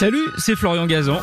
Salut, 0.00 0.30
c'est 0.38 0.56
Florian 0.56 0.86
Gazan. 0.86 1.20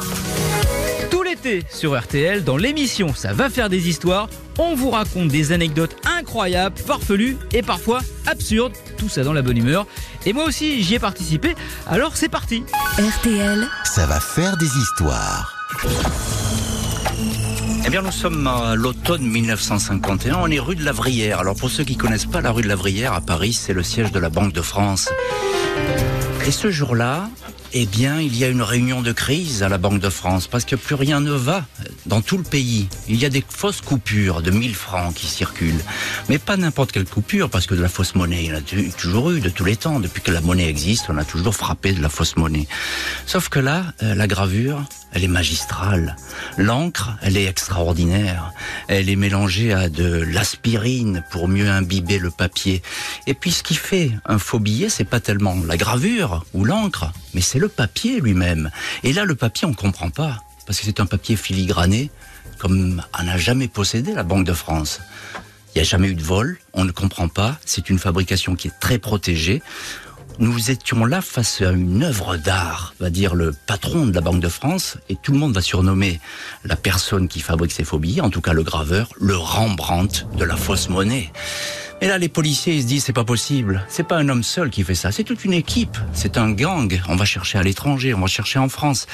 Tout 1.10 1.24
l'été 1.24 1.64
sur 1.68 2.00
RTL, 2.00 2.44
dans 2.44 2.58
l'émission 2.58 3.12
Ça 3.16 3.34
va 3.34 3.50
faire 3.50 3.70
des 3.70 3.90
histoires, 3.90 4.30
on 4.60 4.76
vous 4.76 4.92
raconte 4.92 5.30
des 5.30 5.52
anecdotes 5.52 5.96
incroyables, 6.06 6.78
farfelues 6.78 7.38
et 7.54 7.64
parfois 7.64 8.02
absurdes. 8.28 8.74
Tout 9.00 9.10
ça 9.10 9.24
dans 9.24 9.34
la 9.34 9.42
bonne 9.42 9.58
humeur. 9.58 9.88
Et 10.28 10.34
moi 10.34 10.44
aussi, 10.44 10.84
j'y 10.84 10.94
ai 10.94 11.00
participé. 11.00 11.56
Alors 11.88 12.16
c'est 12.16 12.30
parti. 12.30 12.64
RTL, 13.00 13.68
Ça 13.84 14.06
va 14.06 14.20
faire 14.20 14.58
des 14.58 14.68
histoires. 14.68 15.58
Eh 17.84 17.90
bien, 17.90 18.04
nous 18.04 18.12
sommes 18.12 18.46
à 18.46 18.76
l'automne 18.76 19.24
1951. 19.24 20.36
On 20.36 20.52
est 20.52 20.60
rue 20.60 20.76
de 20.76 20.86
la 20.86 20.92
Vrière. 20.92 21.40
Alors, 21.40 21.56
pour 21.56 21.72
ceux 21.72 21.84
qui 21.84 21.98
connaissent 21.98 22.28
pas 22.28 22.42
la 22.42 22.52
rue 22.52 22.62
de 22.62 22.68
la 22.68 22.76
Vrière 22.76 23.14
à 23.14 23.22
Paris, 23.22 23.54
c'est 23.54 23.74
le 23.74 23.82
siège 23.82 24.12
de 24.12 24.20
la 24.20 24.30
Banque 24.30 24.54
de 24.54 24.62
France. 24.62 25.10
Et 26.46 26.52
ce 26.52 26.70
jour-là, 26.70 27.30
eh 27.74 27.86
bien, 27.86 28.20
il 28.20 28.36
y 28.38 28.44
a 28.44 28.48
une 28.48 28.62
réunion 28.62 29.02
de 29.02 29.12
crise 29.12 29.64
à 29.64 29.70
la 29.70 29.78
Banque 29.78 30.00
de 30.00 30.10
France 30.10 30.48
parce 30.48 30.66
que 30.66 30.76
plus 30.76 30.96
rien 30.96 31.20
ne 31.20 31.32
va 31.32 31.66
dans 32.06 32.22
tout 32.22 32.38
le 32.38 32.44
pays. 32.44 32.88
Il 33.08 33.18
y 33.18 33.26
a 33.26 33.30
des 33.30 33.44
fausses 33.48 33.82
coupures 33.82 34.42
de 34.42 34.52
1000 34.52 34.76
francs 34.76 35.14
qui 35.14 35.28
circulent. 35.28 35.84
Mais 36.30 36.40
pas 36.40 36.58
n'importe 36.58 36.92
quelle 36.92 37.06
coupure 37.06 37.50
parce 37.50 37.68
que 37.68 37.76
de 37.76 37.82
la 37.82 37.90
fausse 37.90 38.16
monnaie, 38.16 38.46
il 38.46 38.52
y 38.52 38.54
en 38.54 38.58
a 38.58 38.92
toujours 38.98 39.32
eu 39.32 39.42
de 39.42 39.50
tous 39.50 39.66
les 39.66 39.76
temps. 39.76 40.00
Depuis 40.00 40.22
que 40.22 40.32
la 40.32 40.42
monnaie 40.42 40.68
existe, 40.68 41.08
on 41.10 41.18
a 41.18 41.26
toujours 41.26 41.56
frappé 41.56 41.94
de 41.94 42.02
la 42.02 42.10
fausse 42.10 42.38
monnaie. 42.38 42.68
Sauf 43.26 43.50
que 43.50 43.60
là, 43.60 43.94
euh, 44.04 44.16
la 44.16 44.28
gravure, 44.28 44.84
elle 45.14 45.24
est 45.24 45.30
magistrale. 45.30 46.16
L'encre, 46.58 47.18
elle 47.22 47.38
est 47.38 47.46
extraordinaire. 47.46 48.54
Elle 48.88 49.10
est 49.10 49.16
mélangée 49.16 49.74
à 49.74 49.90
de 49.90 50.22
l'aspirine 50.22 51.24
pour 51.32 51.48
mieux 51.48 51.70
imbiber 51.70 52.20
le 52.20 52.30
papier. 52.30 52.82
Et 53.26 53.34
puis 53.34 53.52
ce 53.52 53.64
qui 53.64 53.76
fait 53.76 54.12
un 54.26 54.38
faux 54.38 54.60
billet, 54.60 54.90
c'est 54.90 55.06
pas 55.06 55.20
tellement 55.20 55.56
la 55.68 55.78
gravure 55.78 56.46
ou 56.54 56.66
l'encre, 56.66 57.12
mais 57.34 57.42
c'est 57.42 57.57
le 57.60 57.70
papier 57.70 58.20
lui-même. 58.20 58.72
Et 59.04 59.14
là, 59.14 59.26
le 59.26 59.36
papier, 59.36 59.68
on 59.68 59.74
comprend 59.74 60.10
pas. 60.10 60.38
Parce 60.66 60.80
que 60.80 60.86
c'est 60.86 61.00
un 61.00 61.06
papier 61.06 61.36
filigrané, 61.36 62.12
comme 62.58 63.02
on 63.18 63.24
n'a 63.24 63.38
jamais 63.38 63.68
possédé 63.68 64.14
la 64.14 64.24
Banque 64.24 64.46
de 64.46 64.54
France. 64.54 65.00
Il 65.74 65.78
n'y 65.78 65.82
a 65.82 65.90
jamais 65.90 66.10
eu 66.10 66.16
de 66.16 66.24
vol, 66.24 66.60
on 66.74 66.86
ne 66.86 66.92
comprend 66.92 67.28
pas. 67.28 67.58
C'est 67.66 67.90
une 67.90 68.00
fabrication 68.00 68.56
qui 68.56 68.68
est 68.68 68.80
très 68.80 68.98
protégée. 68.98 69.62
Nous 70.40 70.70
étions 70.70 71.06
là 71.06 71.22
face 71.22 71.62
à 71.62 71.72
une 71.72 72.04
œuvre 72.04 72.38
d'art, 72.38 72.94
va 73.00 73.10
dire 73.10 73.34
le 73.34 73.56
patron 73.66 74.06
de 74.06 74.14
la 74.14 74.22
Banque 74.22 74.40
de 74.40 74.50
France, 74.50 74.98
et 75.10 75.16
tout 75.16 75.32
le 75.32 75.40
monde 75.40 75.54
va 75.54 75.62
surnommer 75.62 76.20
la 76.64 76.76
personne 76.76 77.28
qui 77.28 77.40
fabrique 77.40 77.72
ces 77.72 77.84
faux 77.84 77.98
billets, 77.98 78.22
en 78.22 78.30
tout 78.30 78.42
cas 78.42 78.54
le 78.54 78.62
graveur, 78.62 79.10
le 79.20 79.36
Rembrandt 79.36 80.28
de 80.38 80.44
la 80.44 80.56
fausse 80.56 80.90
monnaie. 80.90 81.32
Et 82.00 82.08
là, 82.08 82.20
les 82.20 82.30
policiers, 82.30 82.76
ils 82.76 82.84
se 82.84 82.88
disent, 82.88 83.06
c'est 83.06 83.14
pas 83.14 83.24
possible. 83.24 83.84
C'est 83.90 84.08
pas 84.08 84.18
un 84.18 84.30
homme 84.30 84.44
seul 84.44 84.70
qui 84.70 84.84
fait 84.84 84.94
ça. 84.94 85.12
C'est 85.12 85.24
toute 85.24 85.44
une 85.46 85.54
équipe. 85.54 85.98
C'est 86.14 86.38
un 86.38 86.52
gang. 86.52 87.02
On 87.10 87.16
va 87.16 87.26
chercher 87.26 87.58
à 87.58 87.64
l'étranger. 87.64 88.14
On 88.14 88.22
va 88.22 88.28
chercher 88.28 88.60
en 88.60 88.70
France. 88.70 89.08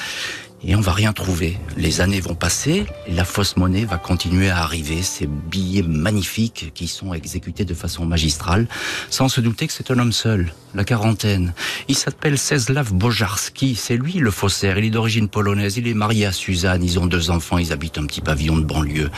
Et 0.62 0.76
on 0.76 0.80
va 0.80 0.92
rien 0.92 1.14
trouver. 1.14 1.58
Les 1.78 2.02
années 2.02 2.20
vont 2.20 2.34
passer. 2.34 2.84
La 3.08 3.24
fausse 3.24 3.56
monnaie 3.56 3.86
va 3.86 3.96
continuer 3.96 4.50
à 4.50 4.58
arriver. 4.58 5.02
Ces 5.02 5.26
billets 5.26 5.82
magnifiques 5.82 6.72
qui 6.74 6.86
sont 6.86 7.14
exécutés 7.14 7.64
de 7.64 7.74
façon 7.74 8.04
magistrale. 8.04 8.66
Sans 9.08 9.30
se 9.30 9.40
douter 9.40 9.66
que 9.66 9.72
c'est 9.72 9.90
un 9.90 9.98
homme 9.98 10.12
seul. 10.12 10.52
La 10.74 10.84
quarantaine. 10.84 11.54
Il 11.88 11.96
s'appelle 11.96 12.36
Czeslaw 12.36 12.92
Bojarski. 12.92 13.76
C'est 13.76 13.96
lui 13.96 14.14
le 14.14 14.30
faussaire. 14.30 14.76
Il 14.76 14.84
est 14.84 14.90
d'origine 14.90 15.28
polonaise. 15.28 15.78
Il 15.78 15.88
est 15.88 15.94
marié 15.94 16.26
à 16.26 16.32
Suzanne. 16.32 16.84
Ils 16.84 16.98
ont 16.98 17.06
deux 17.06 17.30
enfants. 17.30 17.56
Ils 17.56 17.72
habitent 17.72 17.96
un 17.96 18.04
petit 18.04 18.20
pavillon 18.20 18.58
de 18.58 18.64
banlieue. 18.64 19.10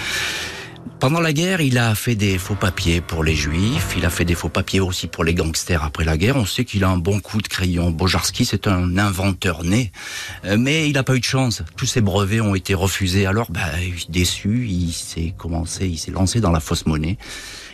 Pendant 1.00 1.20
la 1.20 1.32
guerre, 1.32 1.60
il 1.60 1.76
a 1.76 1.94
fait 1.94 2.14
des 2.14 2.38
faux 2.38 2.54
papiers 2.54 3.00
pour 3.02 3.22
les 3.22 3.34
juifs, 3.34 3.94
il 3.96 4.06
a 4.06 4.10
fait 4.10 4.24
des 4.24 4.34
faux 4.34 4.48
papiers 4.48 4.80
aussi 4.80 5.06
pour 5.08 5.24
les 5.24 5.34
gangsters 5.34 5.84
après 5.84 6.04
la 6.04 6.16
guerre. 6.16 6.36
On 6.36 6.46
sait 6.46 6.64
qu'il 6.64 6.84
a 6.84 6.88
un 6.88 6.96
bon 6.96 7.20
coup 7.20 7.42
de 7.42 7.48
crayon. 7.48 7.90
Bojarski, 7.90 8.46
c'est 8.46 8.66
un 8.66 8.96
inventeur 8.96 9.62
né, 9.62 9.92
Euh, 10.44 10.56
mais 10.58 10.88
il 10.88 10.94
n'a 10.94 11.02
pas 11.02 11.14
eu 11.14 11.20
de 11.20 11.24
chance. 11.24 11.62
Tous 11.76 11.86
ses 11.86 12.00
brevets 12.00 12.40
ont 12.40 12.54
été 12.54 12.74
refusés. 12.74 13.26
Alors, 13.26 13.50
bah, 13.50 13.60
déçu, 14.08 14.66
il 14.68 14.92
s'est 14.92 15.34
commencé, 15.36 15.86
il 15.86 15.98
s'est 15.98 16.12
lancé 16.12 16.40
dans 16.40 16.50
la 16.50 16.60
fausse 16.60 16.86
monnaie. 16.86 17.18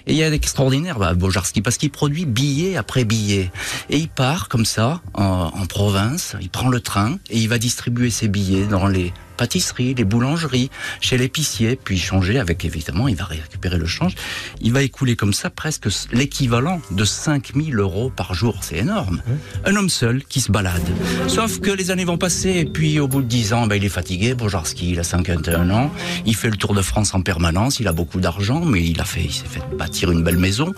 Et 0.06 0.12
il 0.12 0.16
y 0.16 0.24
a 0.24 0.30
d'extraordinaire, 0.30 0.98
bah, 0.98 1.14
Bojarski, 1.14 1.62
parce 1.62 1.76
qu'il 1.76 1.90
produit 1.90 2.26
billet 2.26 2.76
après 2.76 3.04
billet. 3.04 3.52
Et 3.88 3.98
il 3.98 4.08
part 4.08 4.48
comme 4.48 4.64
ça, 4.64 5.00
en, 5.14 5.52
en 5.54 5.66
province, 5.66 6.34
il 6.40 6.50
prend 6.50 6.68
le 6.68 6.80
train 6.80 7.18
et 7.30 7.38
il 7.38 7.48
va 7.48 7.58
distribuer 7.58 8.10
ses 8.10 8.26
billets 8.26 8.66
dans 8.66 8.88
les 8.88 9.12
pâtisseries, 9.36 9.94
les 9.94 10.04
boulangeries, 10.04 10.70
chez 11.00 11.18
l'épicier, 11.18 11.76
puis 11.82 11.98
changer 11.98 12.38
avec, 12.38 12.64
évidemment, 12.64 13.08
il 13.08 13.16
va 13.16 13.24
récupérer 13.24 13.78
le 13.78 13.86
change. 13.86 14.14
Il 14.60 14.72
va 14.72 14.82
écouler 14.82 15.16
comme 15.16 15.32
ça 15.32 15.50
presque 15.50 15.88
l'équivalent 16.12 16.80
de 16.90 17.04
5000 17.04 17.76
euros 17.78 18.10
par 18.14 18.34
jour. 18.34 18.58
C'est 18.62 18.78
énorme. 18.78 19.22
Un 19.64 19.76
homme 19.76 19.88
seul 19.88 20.22
qui 20.24 20.40
se 20.40 20.52
balade. 20.52 20.82
Sauf 21.28 21.60
que 21.60 21.70
les 21.70 21.90
années 21.90 22.04
vont 22.04 22.18
passer 22.18 22.50
et 22.50 22.64
puis 22.64 23.00
au 23.00 23.08
bout 23.08 23.22
de 23.22 23.26
10 23.26 23.52
ans, 23.52 23.66
ben, 23.66 23.76
il 23.76 23.84
est 23.84 23.88
fatigué. 23.88 24.34
Bojarski, 24.34 24.90
il 24.90 25.00
a 25.00 25.04
51 25.04 25.70
ans. 25.70 25.90
Il 26.26 26.36
fait 26.36 26.50
le 26.50 26.56
tour 26.56 26.74
de 26.74 26.82
France 26.82 27.14
en 27.14 27.22
permanence. 27.22 27.80
Il 27.80 27.88
a 27.88 27.92
beaucoup 27.92 28.20
d'argent, 28.20 28.64
mais 28.64 28.84
il 28.84 29.00
a 29.00 29.04
fait, 29.04 29.24
il 29.24 29.32
s'est 29.32 29.46
fait 29.46 29.62
bâtir 29.76 30.10
une 30.10 30.22
belle 30.22 30.38
maison. 30.38 30.74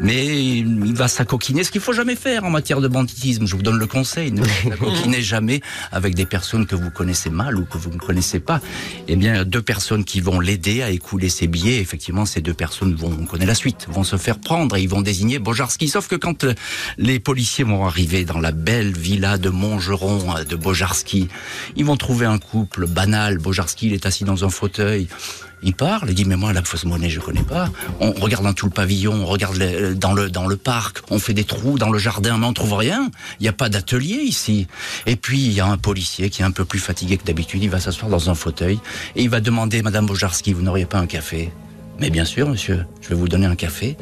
Mais 0.00 0.26
il 0.26 0.94
va 0.94 1.08
s'acoquiner, 1.08 1.64
ce 1.64 1.70
qu'il 1.70 1.80
faut 1.80 1.92
jamais 1.92 2.16
faire 2.16 2.44
en 2.44 2.50
matière 2.50 2.80
de 2.80 2.88
banditisme. 2.88 3.46
Je 3.46 3.56
vous 3.56 3.62
donne 3.62 3.78
le 3.78 3.86
conseil. 3.86 4.32
Ne 4.32 4.42
vous 4.64 4.70
coquinez 4.76 5.22
jamais 5.22 5.60
avec 5.90 6.14
des 6.14 6.26
personnes 6.26 6.66
que 6.66 6.74
vous 6.74 6.90
connaissez 6.90 7.30
mal 7.30 7.56
ou 7.56 7.64
que 7.64 7.78
vous 7.78 7.90
ne 7.92 7.98
connaissez 7.98 8.40
pas. 8.40 8.60
Eh 9.08 9.16
bien, 9.16 9.44
deux 9.44 9.62
personnes 9.62 10.04
qui 10.04 10.20
vont 10.20 10.40
l'aider 10.40 10.82
à 10.82 10.90
écouler 10.90 11.28
ses 11.28 11.46
billets. 11.46 11.80
Effectivement, 11.80 12.26
ces 12.26 12.40
deux 12.40 12.54
personnes 12.54 12.94
vont, 12.94 13.16
on 13.20 13.26
connaît 13.26 13.46
la 13.46 13.54
suite, 13.54 13.86
vont 13.88 14.04
se 14.04 14.16
faire 14.16 14.38
prendre 14.38 14.76
et 14.76 14.82
ils 14.82 14.88
vont 14.88 15.02
désigner 15.02 15.38
Bojarski. 15.38 15.88
Sauf 15.88 16.08
que 16.08 16.16
quand 16.16 16.44
euh, 16.44 16.54
les 16.98 17.20
policiers 17.20 17.64
vont 17.64 17.84
arriver 17.86 18.24
dans 18.24 18.40
la 18.40 18.52
belle 18.52 18.96
villa 18.96 19.38
de 19.38 19.50
Montgeron 19.50 20.36
euh, 20.36 20.44
de 20.44 20.56
Bojarski, 20.56 21.28
ils 21.76 21.84
vont 21.84 21.96
trouver 21.96 22.26
un 22.26 22.38
couple 22.38 22.86
banal. 22.86 23.38
Bojarski, 23.38 23.88
il 23.88 23.94
est 23.94 24.06
assis 24.06 24.24
dans 24.24 24.44
un 24.44 24.50
fauteuil. 24.50 25.08
Il 25.62 25.74
parle, 25.74 26.08
il 26.10 26.14
dit 26.14 26.24
mais 26.24 26.36
moi 26.36 26.52
la 26.52 26.62
fausse 26.62 26.84
monnaie 26.84 27.10
je 27.10 27.20
connais 27.20 27.42
pas. 27.42 27.68
On 28.00 28.12
regarde 28.12 28.44
dans 28.44 28.52
tout 28.52 28.66
le 28.66 28.72
pavillon, 28.72 29.14
on 29.14 29.26
regarde 29.26 29.56
le- 29.56 29.94
dans 29.94 30.12
le 30.12 30.28
dans 30.30 30.46
le 30.46 30.56
parc, 30.56 30.98
on 31.10 31.18
fait 31.18 31.34
des 31.34 31.44
trous 31.44 31.78
dans 31.78 31.90
le 31.90 31.98
jardin, 31.98 32.36
mais 32.38 32.46
on 32.46 32.52
trouve 32.52 32.74
rien. 32.74 33.10
Il 33.38 33.44
n'y 33.44 33.48
a 33.48 33.52
pas 33.52 33.68
d'atelier 33.68 34.16
ici. 34.22 34.66
Et 35.06 35.16
puis 35.16 35.40
il 35.40 35.52
y 35.52 35.60
a 35.60 35.66
un 35.66 35.76
policier 35.78 36.30
qui 36.30 36.42
est 36.42 36.44
un 36.44 36.50
peu 36.50 36.64
plus 36.64 36.80
fatigué 36.80 37.16
que 37.16 37.24
d'habitude. 37.24 37.62
Il 37.62 37.70
va 37.70 37.80
s'asseoir 37.80 38.10
dans 38.10 38.28
un 38.30 38.34
fauteuil 38.34 38.80
et 39.16 39.22
il 39.22 39.30
va 39.30 39.40
demander 39.40 39.82
Madame 39.82 40.06
Bojarski, 40.06 40.52
vous 40.52 40.62
n'auriez 40.62 40.86
pas 40.86 40.98
un 40.98 41.06
café? 41.06 41.52
Mais 42.00 42.10
bien 42.10 42.24
sûr, 42.24 42.48
monsieur, 42.48 42.84
je 43.00 43.10
vais 43.10 43.14
vous 43.14 43.28
donner 43.28 43.46
un 43.46 43.54
café. 43.54 43.96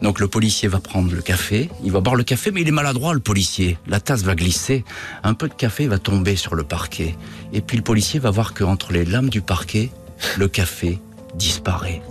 Donc 0.00 0.20
le 0.20 0.28
policier 0.28 0.68
va 0.68 0.78
prendre 0.80 1.12
le 1.12 1.20
café, 1.20 1.68
il 1.84 1.92
va 1.92 2.00
boire 2.00 2.14
le 2.14 2.22
café, 2.22 2.50
mais 2.50 2.62
il 2.62 2.68
est 2.68 2.70
maladroit, 2.72 3.12
le 3.12 3.20
policier. 3.20 3.76
La 3.86 4.00
tasse 4.00 4.22
va 4.22 4.34
glisser, 4.34 4.84
un 5.22 5.34
peu 5.34 5.48
de 5.48 5.54
café 5.54 5.86
va 5.86 5.98
tomber 5.98 6.36
sur 6.36 6.54
le 6.54 6.62
parquet. 6.62 7.14
Et 7.52 7.60
puis 7.60 7.76
le 7.76 7.82
policier 7.82 8.20
va 8.20 8.30
voir 8.30 8.54
qu'entre 8.54 8.92
les 8.92 9.04
lames 9.04 9.28
du 9.28 9.42
parquet, 9.42 9.90
le 10.36 10.48
café 10.48 10.98
disparaît. 11.34 12.02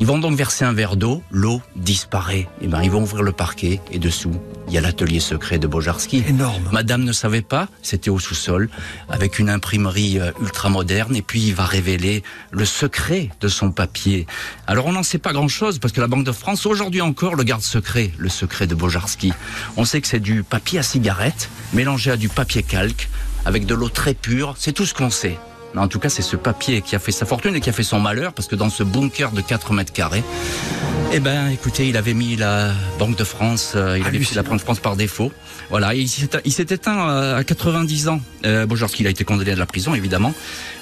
Ils 0.00 0.06
vont 0.06 0.18
donc 0.18 0.36
verser 0.36 0.64
un 0.64 0.72
verre 0.72 0.94
d'eau, 0.94 1.24
l'eau 1.30 1.60
disparaît. 1.74 2.46
Et 2.60 2.68
ben 2.68 2.82
ils 2.82 2.90
vont 2.90 3.02
ouvrir 3.02 3.24
le 3.24 3.32
parquet 3.32 3.80
et 3.90 3.98
dessous, 3.98 4.32
il 4.68 4.74
y 4.74 4.78
a 4.78 4.80
l'atelier 4.80 5.18
secret 5.18 5.58
de 5.58 5.66
Bojarski. 5.66 6.22
Énorme. 6.28 6.68
Madame 6.70 7.02
ne 7.02 7.10
savait 7.10 7.42
pas, 7.42 7.68
c'était 7.82 8.10
au 8.10 8.20
sous-sol, 8.20 8.68
avec 9.08 9.40
une 9.40 9.50
imprimerie 9.50 10.20
euh, 10.20 10.30
ultra 10.40 10.68
moderne, 10.68 11.16
et 11.16 11.22
puis 11.22 11.40
il 11.48 11.54
va 11.54 11.64
révéler 11.64 12.22
le 12.52 12.64
secret 12.64 13.30
de 13.40 13.48
son 13.48 13.72
papier. 13.72 14.28
Alors 14.68 14.86
on 14.86 14.92
n'en 14.92 15.02
sait 15.02 15.18
pas 15.18 15.32
grand-chose, 15.32 15.80
parce 15.80 15.92
que 15.92 16.00
la 16.00 16.06
Banque 16.06 16.24
de 16.24 16.32
France, 16.32 16.64
aujourd'hui 16.64 17.00
encore, 17.00 17.34
le 17.34 17.42
garde 17.42 17.62
secret, 17.62 18.12
le 18.18 18.28
secret 18.28 18.68
de 18.68 18.76
Bojarski. 18.76 19.32
On 19.76 19.84
sait 19.84 20.00
que 20.00 20.06
c'est 20.06 20.20
du 20.20 20.44
papier 20.44 20.78
à 20.78 20.84
cigarette, 20.84 21.50
mélangé 21.72 22.12
à 22.12 22.16
du 22.16 22.28
papier 22.28 22.62
calque, 22.62 23.08
avec 23.44 23.66
de 23.66 23.74
l'eau 23.74 23.88
très 23.88 24.14
pure, 24.14 24.54
c'est 24.58 24.72
tout 24.72 24.86
ce 24.86 24.94
qu'on 24.94 25.10
sait. 25.10 25.38
Mais 25.74 25.80
en 25.80 25.88
tout 25.88 25.98
cas, 25.98 26.08
c'est 26.08 26.22
ce 26.22 26.36
papier 26.36 26.82
qui 26.82 26.96
a 26.96 26.98
fait 26.98 27.12
sa 27.12 27.26
fortune 27.26 27.54
et 27.54 27.60
qui 27.60 27.70
a 27.70 27.72
fait 27.72 27.82
son 27.82 28.00
malheur, 28.00 28.32
parce 28.32 28.48
que 28.48 28.56
dans 28.56 28.70
ce 28.70 28.82
bunker 28.82 29.32
de 29.32 29.40
4 29.40 29.72
mètres 29.72 29.92
carrés, 29.92 30.24
eh 31.12 31.20
ben, 31.20 31.48
écoutez, 31.48 31.88
il 31.88 31.96
avait 31.96 32.14
mis 32.14 32.36
la 32.36 32.72
Banque 32.98 33.16
de 33.16 33.24
France, 33.24 33.72
euh, 33.74 33.98
il 33.98 34.06
avait 34.06 34.18
mis 34.18 34.28
la 34.34 34.42
Banque 34.42 34.58
de 34.58 34.62
France 34.62 34.80
par 34.80 34.96
défaut. 34.96 35.32
Voilà, 35.70 35.94
et 35.94 35.98
il 35.98 36.08
s'est 36.52 36.66
éteint 36.70 37.08
euh, 37.10 37.38
à 37.38 37.44
90 37.44 38.08
ans. 38.08 38.20
Euh, 38.46 38.66
bon, 38.66 38.76
lorsqu'il 38.78 39.06
a 39.06 39.10
été 39.10 39.24
condamné 39.24 39.52
à 39.52 39.56
la 39.56 39.66
prison, 39.66 39.94
évidemment. 39.94 40.34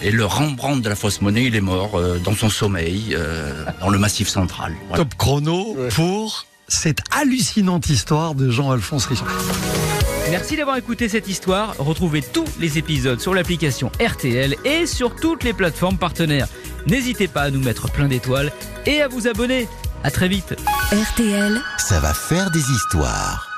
Et 0.03 0.11
le 0.11 0.25
Rembrandt 0.25 0.83
de 0.83 0.89
la 0.89 0.97
fausse 0.97 1.21
monnaie, 1.21 1.45
il 1.45 1.57
est 1.57 1.61
mort 1.61 1.99
euh, 1.99 2.19
dans 2.19 2.35
son 2.35 2.51
sommeil, 2.51 3.15
euh, 3.17 3.65
dans 3.81 3.89
le 3.89 3.99
Massif 3.99 4.29
central. 4.29 4.75
Voilà. 4.89 5.05
Top 5.05 5.15
chrono 5.17 5.77
pour 5.95 6.47
cette 6.69 7.01
hallucinante 7.13 7.89
histoire 7.89 8.35
de 8.35 8.51
Jean-Alphonse 8.51 9.07
Richard. 9.07 9.29
Merci 10.31 10.57
d'avoir 10.57 10.77
écouté 10.77 11.09
cette 11.09 11.29
histoire. 11.29 11.77
Retrouvez 11.79 12.21
tous 12.21 12.47
les 12.59 12.79
épisodes 12.79 13.21
sur 13.21 13.33
l'application 13.33 13.93
RTL 14.05 14.57
et 14.65 14.87
sur 14.87 15.15
toutes 15.15 15.45
les 15.45 15.53
plateformes 15.53 15.99
partenaires. 15.99 16.49
N'hésitez 16.87 17.29
pas 17.29 17.43
à 17.43 17.51
nous 17.51 17.61
mettre 17.61 17.91
plein 17.91 18.09
d'étoiles 18.09 18.53
et 18.87 19.03
à 19.03 19.09
vous 19.09 19.29
abonner. 19.29 19.69
À 20.03 20.11
très 20.11 20.29
vite. 20.29 20.57
RTL. 20.93 21.61
Ça 21.79 22.01
va 22.01 22.13
faire 22.13 22.51
des 22.51 22.71
histoires. 22.71 23.56